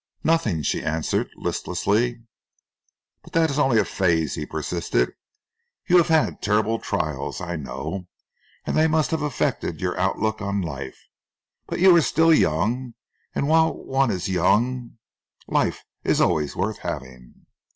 "Nothing," 0.23 0.63
she 0.63 0.81
answered 0.83 1.29
listlessly. 1.37 2.23
"But 3.21 3.33
that 3.33 3.51
is 3.51 3.59
only 3.59 3.77
a 3.77 3.85
phase," 3.85 4.33
he 4.33 4.47
persisted. 4.47 5.11
"You 5.87 5.97
have 5.97 6.07
had 6.07 6.41
terrible 6.41 6.79
trials, 6.79 7.39
I 7.39 7.55
know, 7.55 8.07
and 8.65 8.75
they 8.75 8.87
must 8.87 9.11
have 9.11 9.21
affected 9.21 9.79
your 9.79 9.95
outlook 9.99 10.41
on 10.41 10.59
life, 10.59 10.97
but 11.67 11.79
you 11.79 11.95
are 11.95 12.01
still 12.01 12.33
young, 12.33 12.95
and 13.35 13.47
while 13.47 13.73
one 13.75 14.09
is 14.09 14.27
young 14.27 14.97
life 15.47 15.83
is 16.03 16.19
always 16.19 16.55
worth 16.55 16.79
having." 16.79 17.45